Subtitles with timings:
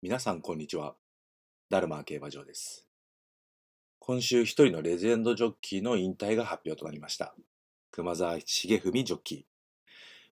[0.00, 0.94] 皆さんこんにちは。
[1.70, 2.86] ダルマー競馬場です。
[3.98, 7.34] 今週一人のレジェンドジョッキーの引退が発表となりました。
[7.90, 9.38] 熊沢重文ジョッキー。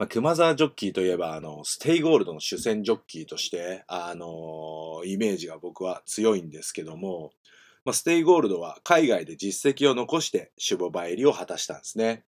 [0.00, 7.30] まあ、熊沢ジョッキーといえば、あの、ステイゴールドの主戦ジョッキーとして、あのイメージが僕は強いんですけども、
[7.84, 12.24] まあ、ステイゴールドは海外で実績を残して種牡馬入りを果たしたんですね。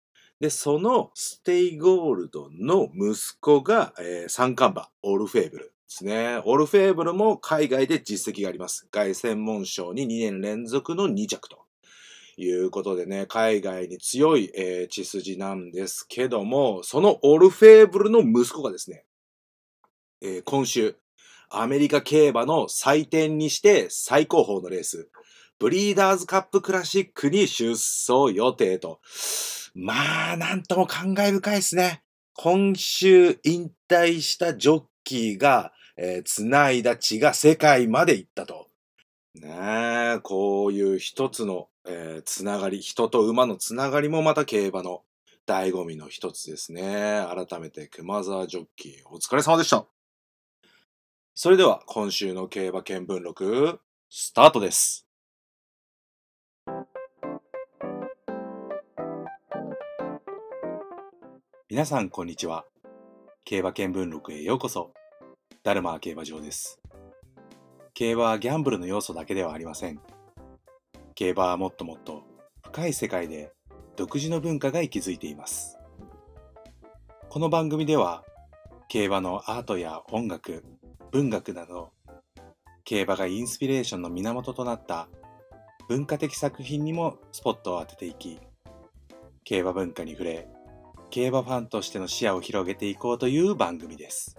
[0.41, 6.43] で、そのステイゴールドの息子が、えー三冠馬、オルフェーブルですね。
[6.45, 8.87] オルフェーブルも海外で実績があります。
[8.91, 11.65] 凱旋門賞に2年連続の2着と
[12.37, 19.05] いうことでね、海外に強い、えー血筋なんですけども、そのオルフェーブルの息子がですね、
[20.21, 20.97] えー今週、
[21.49, 25.09] アメリカ競馬の祭典にして最高峰のレース、
[25.59, 29.01] ブリーダーズカップクラシックに出走予定と。
[29.75, 32.03] まあ、なんとも感慨深いですね。
[32.35, 38.69] 今週引退したジョッキーが、えー繋いだ血が世界まで行ったと。
[39.35, 45.03] ねえ、こういう一つの、えーつながり、人と馬のつながりもまた競馬の
[45.45, 47.27] 醍醐味の一つですね。
[47.49, 49.87] 改めて熊沢ジョッキー、お疲れ様でした。
[51.35, 55.05] それでは今週の競馬見聞録、スタートです。
[61.69, 62.65] 皆さんこんにちは。
[63.45, 64.98] 競馬見聞録へようこそ。
[65.69, 66.81] ダルマー競馬場です。
[67.93, 70.01] 競馬はギャンブルの要素だけではありません。
[71.15, 72.23] 競馬はもっともっと
[72.63, 73.53] 深い世界で
[73.95, 75.77] 独自の文化が息づいています。
[77.29, 78.25] この番組では
[78.89, 80.65] 競馬のアートや音楽、
[81.11, 81.91] 文学など
[82.85, 85.11] 競馬がインスピレーションの源となった
[85.87, 88.41] 文化的作品にもスポットを当てていき
[89.45, 90.49] 競馬文化に触れ
[91.11, 94.39] 競馬ファンとしての視野を広げていこうという番組です。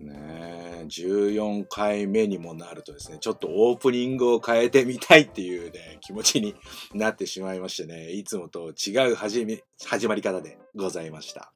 [0.00, 0.14] ね
[0.82, 6.54] え、14回目にもなるとですね、ちょっとオープニングを変えてみたいっていうね、気持ちに
[6.94, 11.52] なってしまいましてね、いつもと違う始め、始まり方でございました。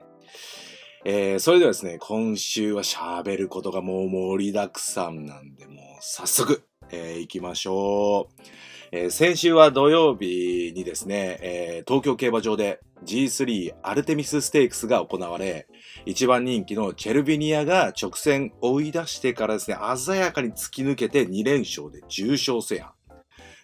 [1.07, 8.43] えー、それではですね、今週は喋ることがもう盛りだくさんなんで、もう早速、えー行きましょう。
[8.91, 15.67] えー先週は土曜日にですね、えー東京競馬場で G3 アルテミスステークスが行われ、
[16.07, 22.93] 一番人気のチェルビニアが直線追い出してからですね、鮮やかに突き抜けて2連勝で重賞制覇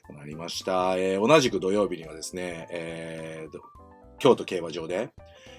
[0.08, 0.96] となりました。
[0.96, 3.58] えー同じく土曜日にはですね、えー
[4.18, 5.10] 京都競馬場で、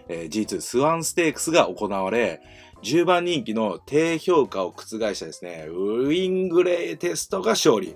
[0.08, 2.42] えー G2 スワンステークスが行われ、
[2.84, 4.84] 10番人気の低評価を覆
[5.14, 7.96] したですね、ウィングレイテストが勝利。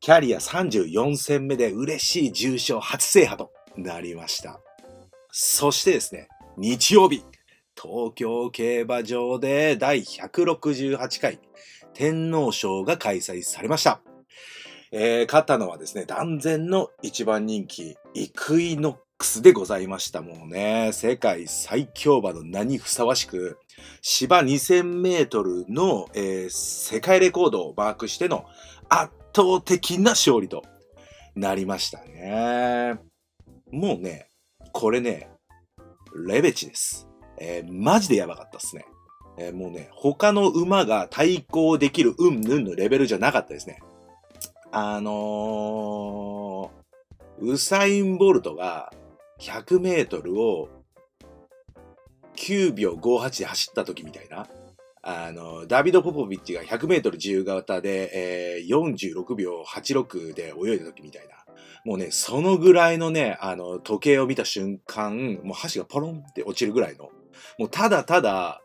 [0.00, 4.60] キャリア34戦目で嬉しい重賞初制覇となりました。
[5.30, 7.22] そしてですね、日曜日、
[7.82, 11.38] 東京競馬場で第168回
[11.94, 14.02] 天皇賞が開催されました。
[14.92, 20.20] えー勝ったのはですね、断然の一番人気、イクイノックスでございました。
[20.20, 23.58] もうね、世界最強馬の名にふさわしく、
[24.02, 28.44] 芝2000メートルの、えー世界レコードをマークしての
[28.90, 30.64] 圧倒的な勝利と
[31.34, 32.98] なりましたね。
[33.70, 34.28] もうね、
[34.72, 35.30] これね、
[36.26, 37.09] レベチです。
[37.40, 38.86] えーマジでやばかったっすね。
[39.38, 43.80] えーもうね、他の馬が対抗できるうんぬんのレベルじゃなかったですね。
[44.70, 48.92] あのー、ウサイン・ボルトが
[49.40, 50.68] 100メートルを
[52.36, 54.46] 9秒58で走った時みたいな。
[55.02, 61.40] あの、ダビド・ポポビッチが100メートル自由形で、えー46秒86で泳いだ時みたいな。
[61.84, 67.10] もうね、そのぐらいのね、あの、時計を見た瞬間、もう箸がポロンって落ちるぐらいの、
[67.58, 68.60] もうただただ、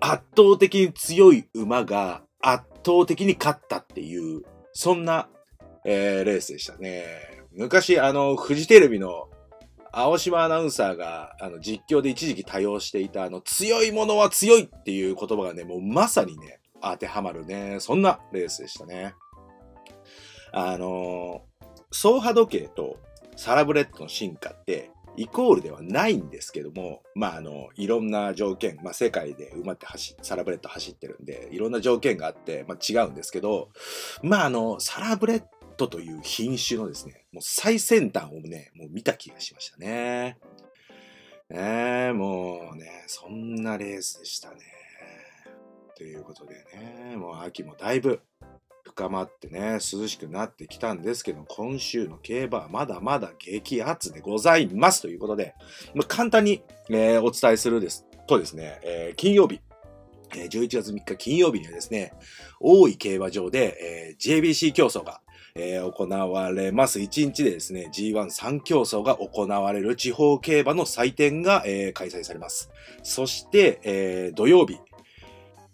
[0.00, 4.42] 圧倒的に強い馬が圧倒的に勝ったっていう、
[4.72, 5.28] そんな、
[5.84, 7.04] えーレースでしたね。
[7.52, 9.28] 昔、あの、フジテレビの
[9.92, 19.14] 青島アナウンサーが、あの、実況で一時期多用していた、あの、強いものは強いっていう言葉がね、もうまさにね、当てはまるね、そんなレースでしたね。
[20.52, 21.42] あの
[21.90, 22.98] 走破時計と
[23.36, 33.70] サラブレッドの進化って、イコールではないんですけども、まあ、あの、いろんな条件、まあ、世界で馬って走、サラブレッド走ってるんで、いろんな条件があって、まあ、違うんですけど、
[34.22, 35.44] まあ、あの、サラブレッ
[35.76, 40.38] ドという品種のですね、もう最先端をね、もう見た気がしましたね。
[41.48, 44.56] ねえ、もうね、そんなレースでしたね。
[45.96, 48.20] ということでね、もう秋もだいぶ
[48.96, 55.54] 深まってね、涼しくなってきたんですけど、今週の競馬はまだまだ激アツでございますということで、
[55.94, 59.60] まあ簡単に、えーお伝えするですとですね、えー金曜日、
[60.34, 62.14] えー11月3日金曜日にはですね、
[62.58, 65.20] 大井競馬場で、えー JBC 競争が、
[65.54, 66.98] えー行われます。
[66.98, 72.70] 1日でですね、G13 競争が行われる地方競馬の祭典が、えー開催されます。
[73.02, 74.78] そして、えー土曜日、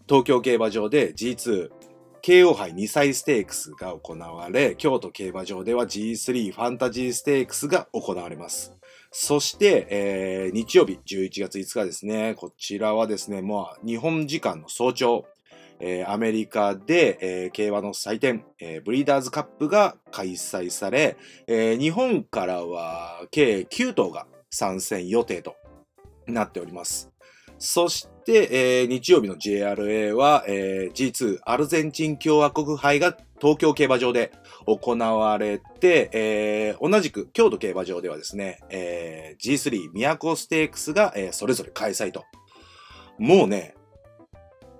[0.08, 1.81] 東京競馬場で G2
[2.22, 8.72] 京王杯2歳ステークスが行われ、京都競馬場では G3 ファンタジーステークスが行われます。
[9.10, 12.36] そして、えー日曜日、11月5日ですね。
[12.36, 15.24] こちらはですね、もう日本時間の早朝、
[15.80, 21.16] えーアメリカで、えー競馬の祭典、えーブリーダーズカップが開催され、
[21.48, 25.56] え日本からは計9頭が参戦予定と
[26.28, 27.10] なっております。
[27.58, 28.48] そして、
[28.80, 34.32] えー日曜日の JRA は、えー G2 アルゼンチン共和国杯が東京競馬場で
[34.66, 42.24] 行われて、えー同じく京都競馬場ではですね、えー G3 都ステークスが、えーそれぞれ開催と。
[43.18, 43.74] もうね、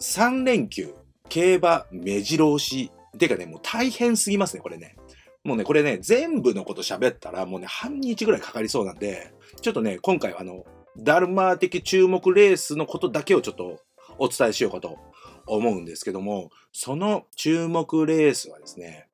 [0.00, 0.94] 3連休、
[1.28, 2.90] 競馬目白押し。
[3.18, 4.96] てかね、もう大変すぎますね、これね。
[5.44, 10.64] もうね、これね、全部のこと喋ったらもうね、半日ぐらいかかりそうなんで、ちょっとね、今回はあの、
[10.96, 13.80] ダルマー的注目レースのことだけをちょっと
[14.18, 14.98] お伝えしようかと
[15.46, 19.08] 思うんですけども、その注目レースはですね、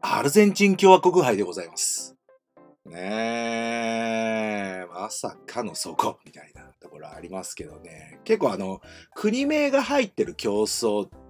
[0.00, 2.16] アルゼンチン共和国杯でございます。
[2.84, 8.20] ねえ、まさかのそこ、みたいなところありますけどね。
[8.24, 8.80] 結構あの、
[9.14, 11.27] 国名が入ってる競争って、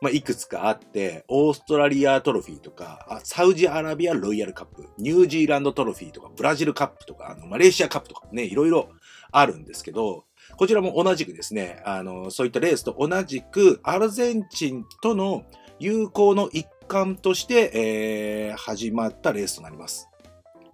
[0.00, 8.90] まあ、いくつかあって、オーストラリアトロフィーとか、サウジアラビアロイヤルカップ、ニュージーランドトロフィーとか、ブラジルカップとか、あのマレーシアカップとかね、いろいろ
[9.32, 10.24] あるんですけど、
[10.56, 15.44] こちらも同じくですね、あの、そういったレースと同じく、アルゼンチンとの
[15.78, 20.08] 友好の一環として、えー始まったレースとなります。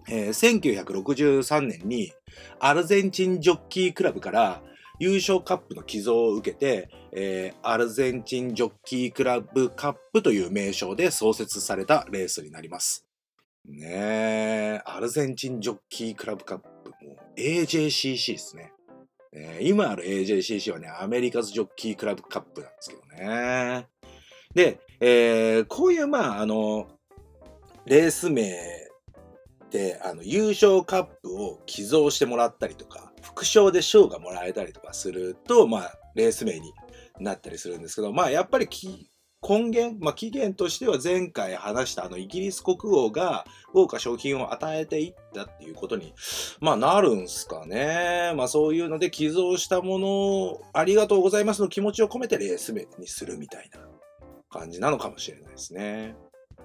[0.09, 2.11] えー1963年に
[2.59, 4.61] アルゼンチンジョッキークラブから
[4.99, 13.05] 優勝カップの寄贈を受けて、えーアルゼンチンジョッキークラブカップという名称で創設されたレースになります。
[13.65, 18.73] ねえ、アルゼンチンジョッキークラブカップ、もう AJCC ですね。
[19.31, 23.87] えー今ある AJCC はね、アメリカズジョッキークラブカップなんですけどね。
[24.53, 26.87] で、えーこういう、まあ、あの、
[27.85, 28.51] レース名
[29.71, 36.73] で、あの、優勝カップを寄贈してもらったりとか、副賞で賞がもらえたりとかすると、まあ、レース名に
[37.19, 38.67] なったりするんですけど、まあ、やっぱり
[39.47, 46.13] 根源、まあ、起源としては前回話したあのイギリス国王が豪華賞品を与えていったっていうことに、
[46.59, 48.33] まあ、なるんすかね。
[48.35, 53.79] まあ、そういうので寄贈したものをありがとうございますの気持ちを込めてレース名にするみたいな
[54.49, 56.15] 感じなのかもしれないですね。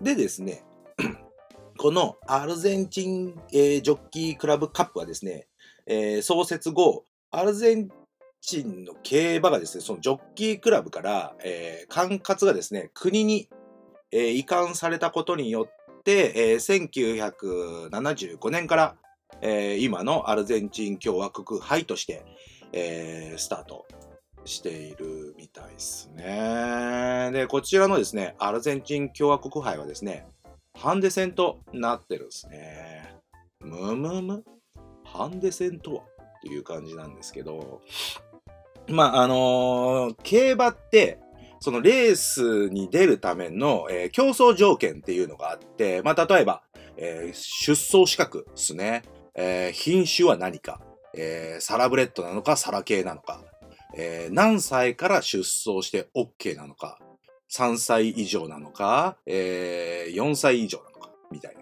[0.00, 0.64] でですね、
[1.78, 5.48] このアルゼンチン、えージョッキークラブカップはですね、
[5.88, 7.88] えー創設後、アルゼン
[8.40, 13.48] チンの競馬がですね、そのジョッキークラブから、えー管轄がですね、国に、
[14.12, 18.96] えー移管されたことによって、えー1975年から、
[19.40, 22.22] えー今のアルゼンチン共和国杯として、
[22.72, 23.86] えースタート
[24.44, 27.30] しているみたいですね。
[27.32, 30.26] で、こちらのですね、アルゼンチン共和国杯はですね、
[30.74, 33.16] ハンデ戦となってるんですね。
[33.60, 34.44] むむむ
[35.12, 37.80] ハンデ戦とはっていう感じなんですけど、
[38.88, 41.18] まあ、あのー競馬って、
[41.60, 46.62] そのレースに出るための、えー競争条件っていうのがあって、まあ、例えば、
[46.96, 49.02] えー出走資格ですね。
[49.34, 50.80] え品種は何か、
[51.14, 53.42] えサラブレッドなのか、サラ系なのか、
[53.94, 56.98] え何歳から出走して OK なのか、
[57.50, 61.57] 3歳以上なのか、えー4歳以上なのか、みたいな。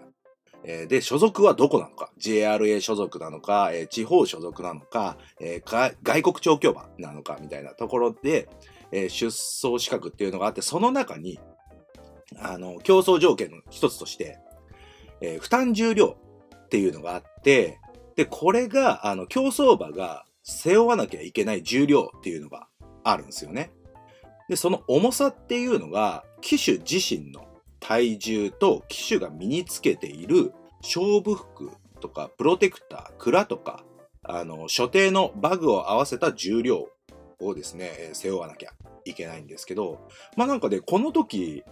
[0.69, 8.49] えーで、所属はどこなのか、JRA 所属なのか、えー地方所属なのか、えー外国調教馬なのか、みたいなところで、
[8.91, 11.39] え出走資格っていうのがあって、その中に、
[12.37, 14.39] あの、競争条件の一つとして、
[15.21, 16.17] え負担重量
[16.55, 17.79] っていうのがあって、
[18.17, 22.67] で、これが、あの、競走馬が背負わなきゃいけない重量っていうのが
[23.05, 23.71] あるんですよね。
[24.49, 27.47] で、その重さっていうのが、騎手自身の
[27.87, 33.85] 体重と騎手が身につけている勝負服とかプロテクター、蔵とか、
[34.23, 36.89] あの、所定のバグを合わせた重量
[37.39, 38.71] をですね、背負わなきゃ
[39.05, 41.63] いけないんですけど、まあなんかね、この時、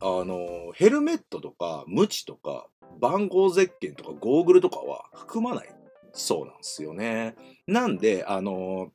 [0.00, 2.66] あの、ヘルメットとか、ムチとか、
[3.00, 5.74] 番号ゼッケンとかゴーグルとかは含まない
[6.12, 7.36] そうなんですよね。
[7.66, 8.92] なんで、あの、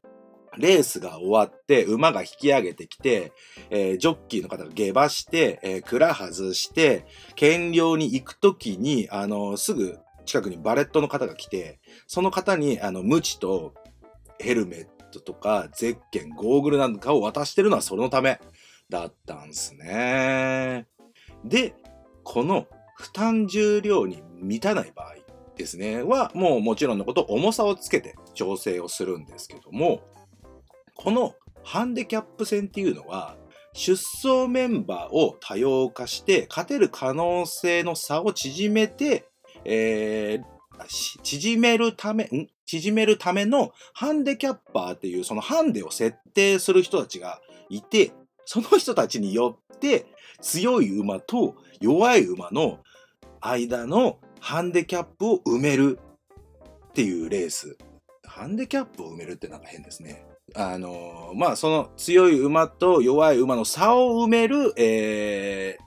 [0.58, 3.32] レースが終わって、馬が引き上げてきて、
[3.70, 13.74] えージョッキーの方が下馬して、えー蔵外して、検量に行くときに、あの、すぐ近くにバレットの方が来て、その方に、あの、ムチと
[14.40, 18.40] ヘルメットとかゼッケン、ゴーグルなんかを渡してるのはそのため
[18.90, 20.88] だったんですね。
[21.44, 21.74] で、
[22.24, 25.16] この負担重量に満たない場合
[25.56, 30.02] ですね、はもうもちろんのこと重さをつけて調整をするんですけども、
[31.02, 33.38] このハンデキャップ戦っていうのは、
[33.72, 39.26] 出走メンバーを多様化して勝てる可能性の差を縮めて、
[39.64, 40.86] えー、
[41.24, 42.48] 縮めるため、ん？
[42.66, 47.40] 縮めるためのハンデキャッパーっていうそのハンデを設定する人たちが
[47.70, 48.12] いて、
[48.44, 50.06] その人たちによって
[50.42, 52.80] 強い馬と弱い馬の
[53.40, 55.98] 間のハンデキャップを埋める
[56.90, 57.78] っていうレース。
[58.26, 60.26] ハンデキャップを埋めるってなんか変ですね。
[60.56, 65.78] あのまあその強い馬と弱い馬の差を埋める、え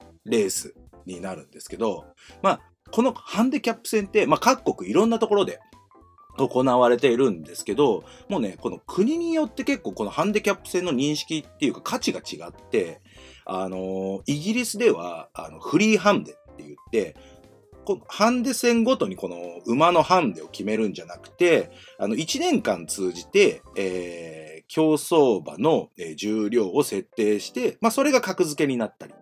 [0.00, 0.74] ー、レース
[1.06, 2.04] になるんですけど、
[2.42, 2.60] まあ
[2.90, 5.60] このハンデキャップ戦って、まあ各国いろんなところで
[6.38, 13.00] 行われているんですけど、もうね、この国によって結構このハンデキャップ戦の認識っていうか価値が違って、
[13.44, 17.16] あのイギリスではあのフリーハンデって言って、
[18.08, 29.14] ハンデ戦ごとにこの馬のハンデを決めるんじゃなくて、あの、1年間通じて、えー、競走馬の、重量を設定して、まあ、それが格付けになったり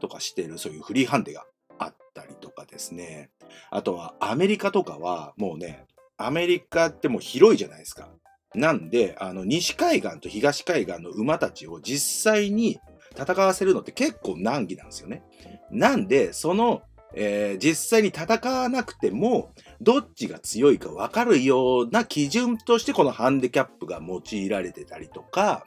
[0.00, 1.44] とかしてる、そういうフリーハンデが
[1.78, 3.30] あったりとかですね。
[3.70, 8.08] あとは、アメリカとかは、もうね、アメリカってもう広いじゃないですか。
[8.54, 12.78] なんで、あの、西海岸と東海岸の馬たちを実際に
[13.18, 15.22] 戦わせるのって結構難儀なんですよね。
[15.70, 16.82] なんで、その
[17.14, 25.66] えー、実際に戦わなくても、どっちが強いか分かるような基準としてこのハンデキャップが用いられてたりとか、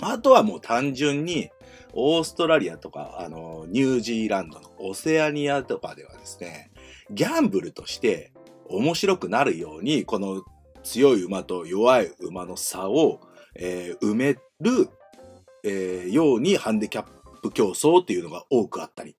[0.00, 1.50] あとはもう単純に、
[1.92, 6.70] オーストラリアとか、あの、ニュージーランドのオセアニアとかではですね、
[7.10, 8.32] ギャンブルとして
[8.66, 10.44] 面白くなるように、この
[10.82, 13.20] 強い馬と弱い馬の差を、
[13.54, 14.88] えー、埋める、
[15.64, 17.06] えー、ようにハンデキャッ
[17.42, 19.16] プ競争っていうのが多くあったり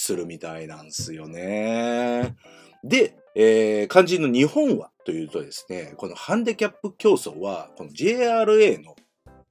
[0.00, 2.36] するみたいなんですよね。
[2.84, 8.94] で、えー、肝心の日本はというとですね、このハンデキャップ競争は、この JRA の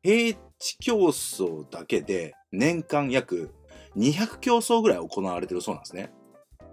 [0.02, 3.52] 平地競争だけで年間約
[3.98, 6.14] 200競争ぐらい行われてるそうなんですね。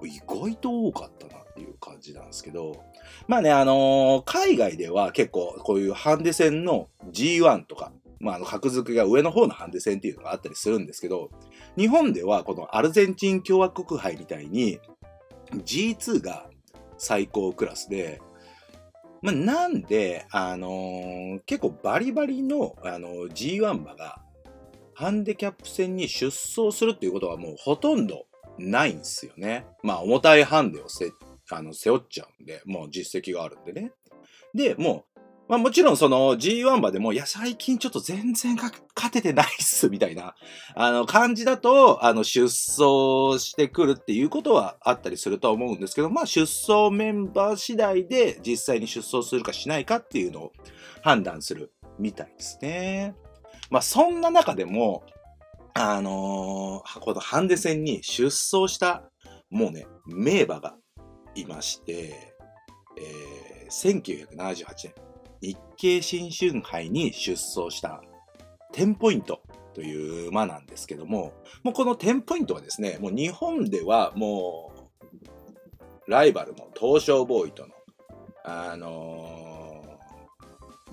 [0.05, 2.85] 意外と多かったなっていう感じなんですけど、
[3.27, 7.93] まあね、あのー、海外では結構こういうハンデ戦の G1 とか、
[8.25, 11.31] まあ、あの、格付けが上の方のハンデ戦っていうのがあったりするんですけど、
[11.77, 14.81] 日本ではこのアルゼンチン共和国杯みたいに
[15.53, 16.49] G2 が
[16.97, 18.23] 最高クラスで、
[19.21, 24.23] まあ、なんで、あのー、結構バリバリの、あのー、G1 馬が
[24.95, 28.27] ハンデキャップ戦に出走するっていうことはもうほとんど
[28.59, 29.67] ないんですよね。
[29.83, 31.13] まあ重たいハンデをせ
[31.51, 33.93] あの背負っちゃうんで、もう実績があるんでね。
[34.55, 35.14] で、もう
[35.47, 38.73] まあもちろんその G1 馬でも、いや最近ちょっと全然勝
[39.13, 40.35] ててないっす、みたいな、
[40.75, 50.53] あの感じだと、あの出走してくるっていうことはあったりするとは思うんですけど、まあ出走メンバー次第で実際に出走するかしないかっていうのを
[51.03, 53.15] 判断するみたいですね。
[53.71, 55.05] まあそんな中でも、
[55.75, 59.11] あのー、このハンデ戦に出走した、
[59.51, 60.77] もうね、名馬が
[61.35, 62.35] いまして、
[62.97, 65.04] えー、1978年、
[65.45, 68.03] 日経新春杯に出走した
[68.73, 69.43] 10ポイント
[69.75, 74.73] という馬なんですけども、もうこの10ポイントはですね、もう日本ではも
[76.07, 77.75] う、ライバルの東証ボーイとの、
[78.45, 79.83] あの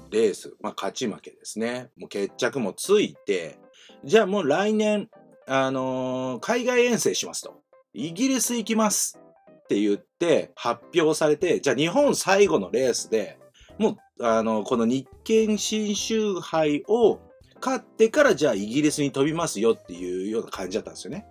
[0.10, 1.90] ー、レース、まあ、勝ち負けですね。
[1.98, 3.58] もう決着もついて、
[4.04, 5.10] じゃあもう来年、
[5.48, 7.62] あのー、海外遠征しますと。
[7.94, 9.18] イギリス行きます
[9.50, 13.38] って言って発表されて、じゃあ日本最後のレースで
[13.82, 17.20] もう、あの、この日経新州杯を
[17.62, 21.26] 勝ってからじゃあイギリスに飛びますよっていうような感じだったんですよね。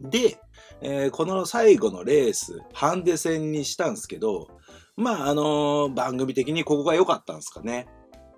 [0.00, 0.38] で、
[0.80, 4.48] えー、この最後のレース、ハンデ戦にしたんですけど、
[4.96, 7.88] まあ、あのー、番組的にここが良かったんですかね。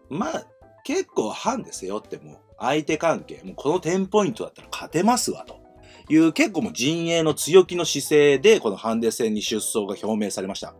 [0.08, 0.46] まあ、
[0.84, 5.60] 結構ハンデ背負っても、相手関係、もうこの10ポイントだったら勝てますわ、と
[6.10, 10.74] いう結構もう陣営の強気の姿勢で、このハンデ戦に出走が表明されました。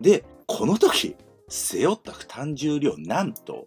[0.00, 1.16] で、この時、
[1.48, 3.66] 背負った負担重量、なんと、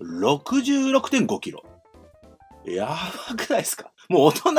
[0.00, 1.62] 66.5キロ。
[2.66, 2.86] や
[3.28, 3.90] ばくないですか？
[4.08, 4.50] もう大人、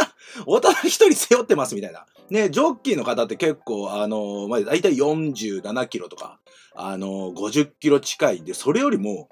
[0.46, 2.06] 大人一人背負ってますみたいな。
[2.29, 6.39] ね、ジョッキーの方って結構、あの、まあ、大体47キロとか、
[6.75, 9.29] あの、50キロ近いんで、それよりも、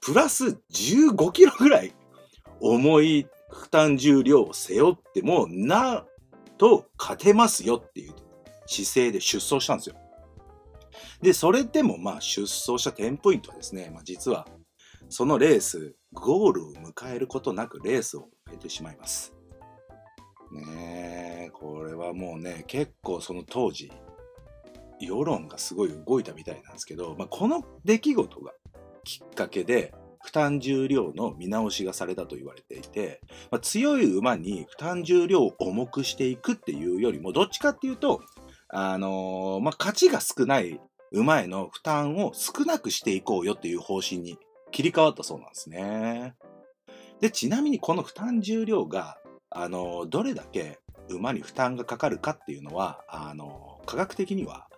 [0.00, 1.94] プラス15キロぐらい
[2.60, 6.06] 重い負担重量を背負っても、なん
[6.58, 8.14] と勝てますよっていう
[8.66, 9.96] 姿勢で出走したんですよ。
[11.22, 14.46] で、それでもまあ出走したテンポイントはですね、まあ、実は
[15.08, 19.32] そのレース、ゴールを迎えることなくレースを終えてしまいます。
[20.50, 23.90] ねえ、これはもうね、結構その当時、
[25.00, 28.52] 世論がすごい動いたみたいなんですけど、まあ、この出来事が
[29.04, 38.20] きっかけで、負担重量の見直しがされたと言われていて、まあ、強い馬に負担重量を重くしていくっていうよりも、どっちかっていうと、
[38.68, 40.80] あのー、まあ、勝ちが少ない
[41.12, 44.38] 馬への負担を少なくしていこうよっていう方針に
[44.70, 46.34] 切り替わったそうなんですね。
[47.20, 49.18] で、ちなみにこの負担重量が、
[49.50, 54.68] あの、どれだけ馬に負担がかかるかっていうのは、あの、科学的には、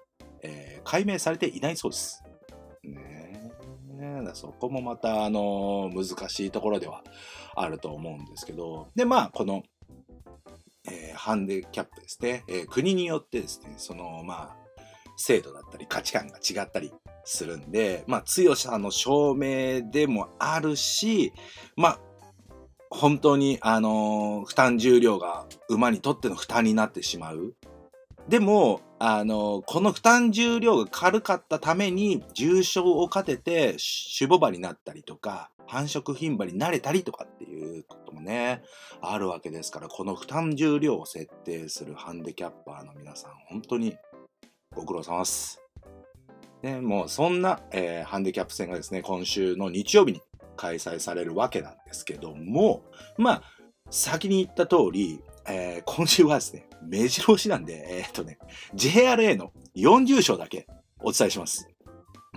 [0.42, 2.22] え解明されていないそうです。
[3.94, 7.02] ねそこもまた、あのー、難しいところでは
[7.54, 9.62] あると思うんですけど、で、まあ、この、
[10.90, 14.63] えー、ハンデキャップですね、えー、国によってですね、その、まあ、
[15.16, 16.92] 制度だったり価値観が違ったり
[17.24, 21.32] するんで、まあ、強さの証明でもあるし、
[21.76, 22.00] まあ、
[22.90, 27.54] 本当に、あのー、負担重量が馬にとっての負担になってしまう。
[28.28, 33.76] でも、あの、この負担重量が軽かったために、重症をかけて、
[34.16, 38.62] 種母馬になったりとか、繁殖牝馬になれたりとかっていうこともね、
[39.02, 43.96] あるわけですから、この負担重量を設定するハンデキャッパーの皆さん、本当に
[44.74, 45.60] ご苦労様です。
[46.62, 50.22] ね、もうそんな、えー、ハンディキャップ戦がですね、今週の日曜日に
[50.56, 52.84] 開催されるわけなんですけども、
[53.18, 53.42] まあ、
[53.90, 58.38] 先に言った通り、えー、今週はですね、目白押しなんで、えー、っとね、
[58.74, 60.66] JRA の40勝だけ
[61.00, 61.68] お伝えします。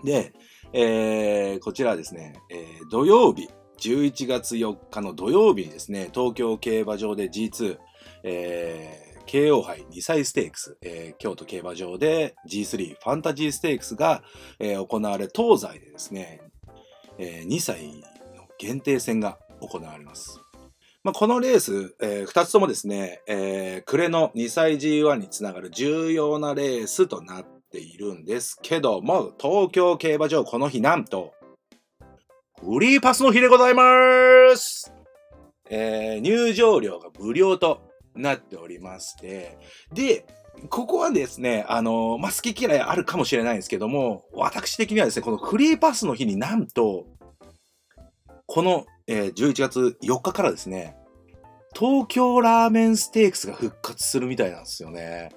[0.04, 0.34] で、
[0.74, 7.78] えー、こちらですね、えー、土曜日、11月4日の土曜日にですね、東京競馬場で G2、
[8.24, 14.24] えー、KO 杯2歳ステークス、えー、京都競馬場で G3 ファンタジーステークスが、
[14.60, 16.42] えー、行われ、東西でですね、
[17.20, 20.40] えー、2歳の限定戦が行われます。
[21.04, 31.34] まあ、このレース、えー、2つともですね、えー、暮れの2歳 G1 につながる重要なレースとなっているんですけども、東京競馬場この日なんと、
[32.60, 33.84] フリーパスの日でございま
[34.56, 34.92] す
[35.70, 37.87] えー、入場料が無料と
[38.18, 39.58] なっておりまして、
[39.94, 40.26] で、
[40.70, 47.06] ここはですね、あの、まあ、好き嫌いあるかもしれないんですけども、私的にはですね、このフリーパスの日になんと、
[48.48, 50.98] このえー、11月4日からですね、
[51.74, 55.30] 東京ラーメンステークスが復活するみたいなんですよね。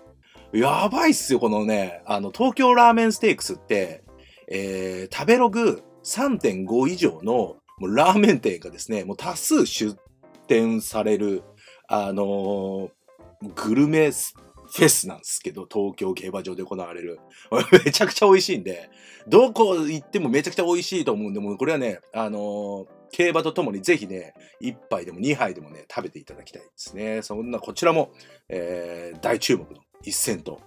[0.53, 4.03] やばいっすよ、このね、あの、東京ラーメンステークスって、
[4.49, 7.33] えー、食べログ3.5以上の
[7.79, 9.97] もうラーメン店がですね、もう多数出
[10.49, 11.45] 店される、
[11.92, 12.88] あのー、
[13.57, 17.18] グルメフェスなんですけど、東京競馬場で行われる。
[17.85, 18.88] めちゃくちゃ美味しいんで、
[19.26, 27.22] どこ行ってもめちゃくちゃ美味しいと思うんで、もうこれはね、あのー、競馬とともにぜひね、1杯でも2杯でもね、食べていただきたいですね。
[27.22, 28.12] そんなこちらも、
[28.48, 30.61] えー、大注目の一戦と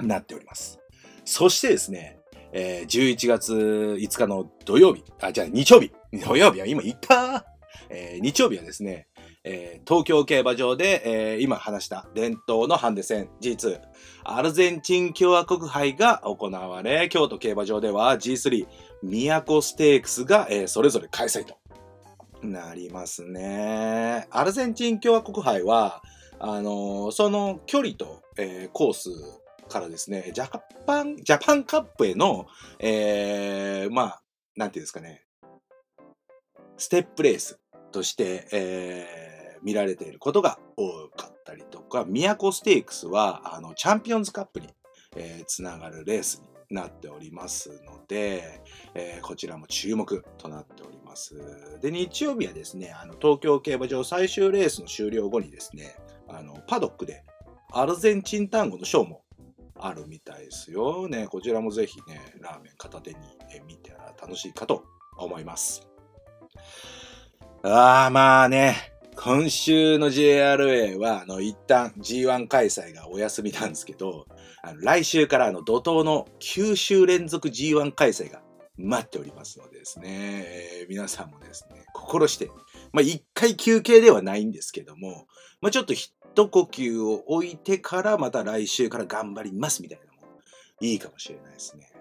[0.00, 0.80] なっております。
[1.24, 2.18] そしてですね、
[2.52, 5.92] えー、11月5日の土曜日、あ、じゃあ日曜日、
[6.26, 7.46] 土曜日は今言った？
[7.88, 9.06] えー、日曜日はですね、
[9.44, 13.80] えー、東京競馬場で、えー、今話した伝統のハンデ戦 G2
[14.24, 18.66] アルゼンチン共和国杯が行われ、京都競馬場では G3
[19.02, 21.56] 都ステークスが、えー、それぞれ開催と。
[22.42, 24.26] なりますね。
[24.30, 26.02] アルゼンチン共和国杯は、
[26.38, 29.10] あのー、その距離と、えー、コース
[29.68, 32.46] からですね、ジャパン、ジャパンカップへの、
[32.78, 34.22] えー、まあ、
[34.56, 35.24] なんていうんですかね、
[36.76, 37.60] ステップレース。
[37.90, 44.68] として、えー、見られていることが多かったりとか、都ステークスはあのチャンピオンズカップに、
[45.16, 48.62] えー、つながるレースになっておりますので、
[48.94, 51.34] えー、こちらも注目となっております。
[51.80, 55.96] で、日曜日はですね、あの東京競馬場最終レースの終了後にですね、
[56.28, 57.24] あのパドックで
[57.72, 59.22] アルゼンチン単語のショーも
[59.76, 61.08] あるみたいですよ。
[61.08, 63.16] ね、こちらもぜひね、ラーメン片手に
[63.66, 64.84] 見たら楽しいかと
[65.16, 65.86] 思います。
[67.62, 74.26] ああ、まあね、今週の JRA は、あの、一旦 G1 開催がお休みなんですけど、
[74.62, 78.40] あの来週からあの、怒涛の9週連続 G1 開催が
[78.78, 82.50] 待っておりますのでですね、えー、皆さんもですね、心して、
[82.92, 85.26] まあ、一回休憩ではないんですけども、
[85.60, 90.38] まあ、ちょっと一呼吸を置いてからまた来週から頑張りますみたいなのも
[90.80, 91.92] いいかもしれないですね。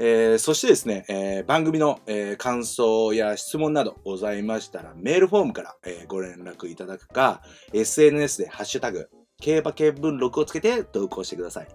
[0.00, 9.08] えー、そしてですね、えー、番組の、えー、感想や質問などございましたら、メールフォームから、えご連絡いただくか、SNS でハッシュタグ、
[9.40, 11.68] 競馬見聞録をつけて投稿してください。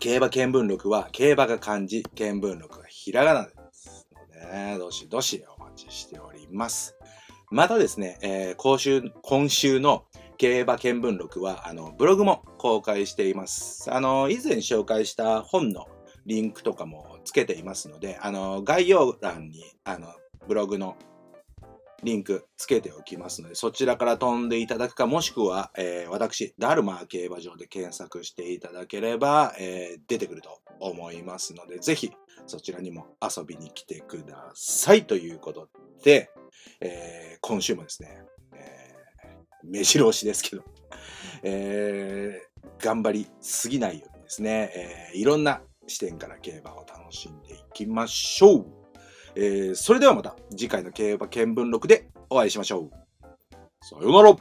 [0.00, 4.08] 競馬見聞録は、競馬が漢字、見聞録がひらがなです、
[4.52, 6.96] ね、どしどしお待ちしております。
[7.52, 10.04] またですね、えー、今週、今週の
[10.36, 13.88] 競馬見聞録は、あの、ブログも公開しています。
[13.92, 15.86] あの、以前紹介した本の
[16.28, 20.08] リンクとかもつけていますので、あの、概要欄に、あの、
[20.46, 20.94] ブログの
[22.02, 32.12] リンクつけておきますので、そちらから飛んでいただくか、もしくは、えー、私、ダルマ競馬場で検索していただければ、えー、出てくると思いますので、ぜひ
[32.46, 35.06] そちらにも遊びに来てください。
[35.06, 35.70] ということ
[36.04, 36.30] で、
[36.82, 38.94] えー、今週もですね、え、
[39.64, 40.62] 目白押しですけど、
[41.42, 48.66] えー、頑張りすぎないようにですね、え、いろんな視点から競馬を楽しんでいきましょう。
[49.34, 52.90] えー、それではまた次回の競馬見聞録でお会いしましょう。
[53.80, 54.36] さようなら